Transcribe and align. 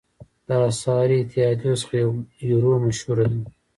د 0.47 0.49
اسعاري 0.71 1.15
اتحادیو 1.19 1.79
څخه 1.81 1.95
یورو 2.49 2.71
مشهوره 2.85 3.25
ده. 3.31 3.39